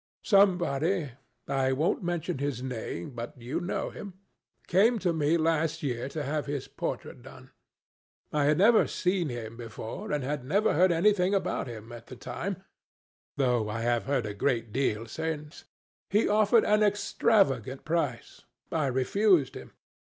Somebody—I 0.23 1.73
won't 1.73 2.01
mention 2.01 2.39
his 2.39 2.63
name, 2.63 3.11
but 3.11 3.39
you 3.39 3.59
know 3.59 3.91
him—came 3.91 4.97
to 4.97 5.13
me 5.13 5.37
last 5.37 5.83
year 5.83 6.09
to 6.09 6.23
have 6.23 6.47
his 6.47 6.67
portrait 6.67 7.21
done. 7.21 7.51
I 8.33 8.45
had 8.45 8.57
never 8.57 8.87
seen 8.87 9.29
him 9.29 9.57
before, 9.57 10.11
and 10.11 10.23
had 10.23 10.43
never 10.43 10.73
heard 10.73 10.91
anything 10.91 11.35
about 11.35 11.67
him 11.67 11.91
at 11.91 12.07
the 12.07 12.15
time, 12.15 12.63
though 13.37 13.69
I 13.69 13.81
have 13.81 14.05
heard 14.05 14.25
a 14.25 14.33
good 14.33 14.73
deal 14.73 15.05
since. 15.05 15.65
He 16.09 16.27
offered 16.27 16.65
an 16.65 16.81
extravagant 16.81 17.85
price. 17.85 18.41
I 18.71 18.87
refused 18.87 19.53
him. 19.53 19.71